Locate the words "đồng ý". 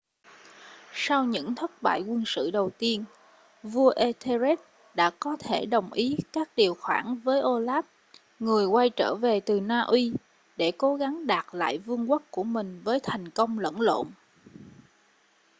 5.65-6.17